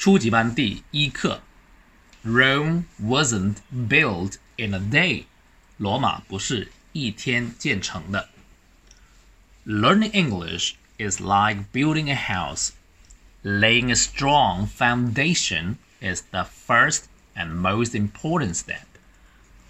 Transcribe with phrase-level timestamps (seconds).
[0.00, 1.42] 初级班第一课。
[2.24, 5.24] Rome wasn't built in a day.
[5.76, 8.30] 罗马不是一天建成的。
[9.66, 12.70] Learning English is like building a house.
[13.42, 17.04] Laying a strong foundation is the first
[17.34, 18.86] and most important step.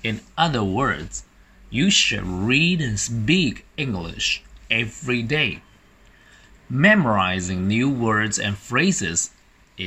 [0.02, 1.24] In other words,
[1.70, 5.60] you should read and speak English every day.
[6.68, 9.30] Memorizing new words and phrases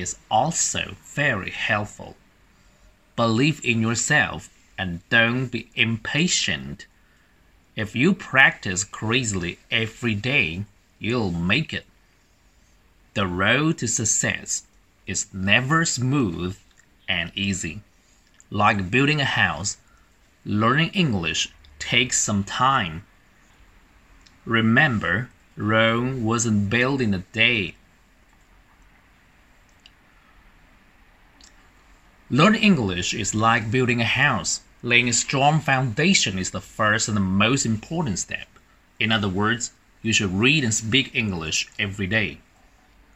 [0.01, 2.17] is also very helpful.
[3.17, 6.87] Believe in yourself and don't be impatient.
[7.77, 10.65] If you practice crazily every day,
[10.99, 11.87] you'll make it.
[13.15, 14.65] The road to success
[15.07, 16.57] is never smooth
[17.09, 17.81] and easy.
[18.51, 19.77] Like building a house,
[20.45, 23.05] learning English takes some time.
[24.45, 27.75] Remember, Rome wasn't built in a day.
[32.31, 34.63] Learning English is like building a house.
[34.83, 38.49] Laying a strong foundation is the first and the most important step.
[38.99, 42.39] In other words, you should read and speak English every day.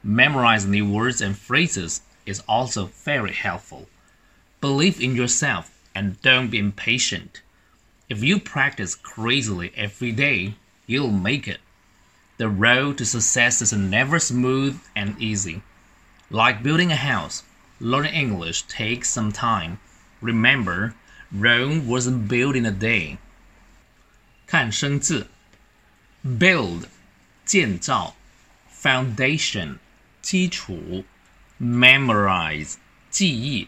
[0.02, 3.88] Memorizing new words and phrases is also very helpful.
[4.60, 7.40] Believe in yourself and don't be impatient.
[8.11, 10.55] If you practice crazily every day,
[10.86, 11.61] you'll make it.
[12.36, 15.62] The road to success is never smooth and easy.
[16.30, 17.42] Like building a house,
[17.80, 19.77] Learning English takes some time.
[20.22, 20.94] Remember,
[21.31, 23.17] Rome wasn't built in a day.
[24.47, 25.27] 看生字，
[26.23, 26.86] build
[27.45, 28.16] 建造，
[28.72, 29.80] foundation
[30.22, 31.05] 基础，
[31.59, 32.75] memorize
[33.09, 33.67] 记忆，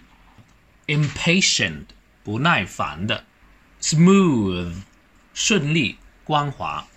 [0.88, 1.86] impatient
[2.24, 3.26] 不耐烦的，
[3.82, 4.84] smooth
[5.34, 6.88] 顺利光滑。